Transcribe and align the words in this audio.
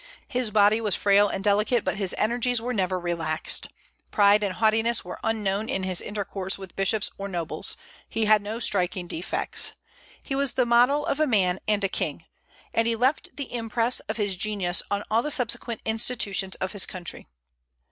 His 0.27 0.49
body 0.49 0.81
was 0.81 0.95
frail 0.95 1.29
and 1.29 1.43
delicate, 1.43 1.83
but 1.83 1.97
his 1.97 2.15
energies 2.17 2.59
were 2.59 2.73
never 2.73 2.99
relaxed. 2.99 3.67
Pride 4.09 4.41
and 4.43 4.55
haughtiness 4.55 5.05
were 5.05 5.19
unknown 5.23 5.69
in 5.69 5.83
his 5.83 6.01
intercourse 6.01 6.57
with 6.57 6.75
bishops 6.75 7.11
or 7.19 7.27
nobles. 7.27 7.77
He 8.09 8.25
had 8.25 8.41
no 8.41 8.57
striking 8.57 9.05
defects. 9.05 9.73
He 10.23 10.33
was 10.33 10.53
the 10.53 10.65
model 10.65 11.05
of 11.05 11.19
a 11.19 11.27
man 11.27 11.59
and 11.67 11.83
a 11.83 11.87
king; 11.87 12.25
and 12.73 12.87
he 12.87 12.95
left 12.95 13.35
the 13.37 13.53
impress 13.53 13.99
of 14.09 14.17
his 14.17 14.35
genius 14.35 14.81
on 14.89 15.03
all 15.11 15.21
the 15.21 15.29
subsequent 15.29 15.81
institutions 15.85 16.55
of 16.55 16.71
his 16.71 16.87
country. 16.87 17.27